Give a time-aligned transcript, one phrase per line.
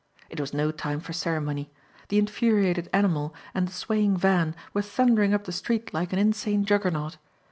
[0.31, 1.69] It was no time for ceremony.
[2.07, 6.65] The infuriated animal and the swaying van were thundering up the street like an insane
[6.65, 7.17] Juggernaut.